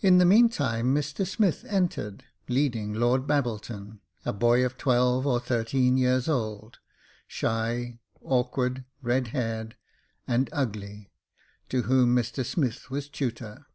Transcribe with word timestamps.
In 0.00 0.16
the 0.16 0.24
meantime 0.24 0.94
Mr 0.94 1.26
Smith 1.26 1.66
entered, 1.68 2.24
leading 2.48 2.94
Lord 2.94 3.26
Babbleton, 3.26 4.00
a 4.24 4.32
boy 4.32 4.64
of 4.64 4.78
twelve 4.78 5.26
or 5.26 5.38
thirteeen 5.38 5.98
years 5.98 6.30
old, 6.30 6.78
shy, 7.26 7.98
awkward, 8.22 8.86
red 9.02 9.26
haired, 9.36 9.76
and 10.26 10.48
ugly, 10.50 11.10
to 11.68 11.82
whom 11.82 12.16
Mr 12.16 12.42
Smith 12.42 12.90
was 12.90 13.10
tutor. 13.10 13.66